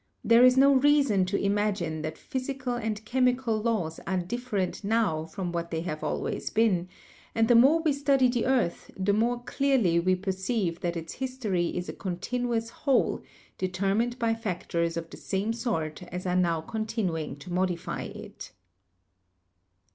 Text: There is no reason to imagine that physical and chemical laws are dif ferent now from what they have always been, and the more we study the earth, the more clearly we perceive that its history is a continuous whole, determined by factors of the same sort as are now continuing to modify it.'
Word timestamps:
There 0.23 0.43
is 0.43 0.57
no 0.57 0.73
reason 0.73 1.25
to 1.25 1.39
imagine 1.39 2.01
that 2.01 2.17
physical 2.17 2.73
and 2.73 3.05
chemical 3.05 3.61
laws 3.61 3.99
are 4.07 4.17
dif 4.17 4.49
ferent 4.49 4.83
now 4.83 5.25
from 5.25 5.51
what 5.51 5.69
they 5.69 5.81
have 5.81 6.03
always 6.03 6.49
been, 6.49 6.89
and 7.35 7.47
the 7.47 7.53
more 7.53 7.83
we 7.83 7.93
study 7.93 8.27
the 8.27 8.47
earth, 8.47 8.89
the 8.97 9.13
more 9.13 9.43
clearly 9.43 9.99
we 9.99 10.15
perceive 10.15 10.79
that 10.79 10.97
its 10.97 11.13
history 11.13 11.67
is 11.77 11.87
a 11.87 11.93
continuous 11.93 12.71
whole, 12.71 13.21
determined 13.59 14.17
by 14.17 14.33
factors 14.33 14.97
of 14.97 15.07
the 15.11 15.17
same 15.17 15.53
sort 15.53 16.01
as 16.01 16.25
are 16.25 16.35
now 16.35 16.61
continuing 16.61 17.35
to 17.35 17.53
modify 17.53 18.01
it.' 18.01 18.53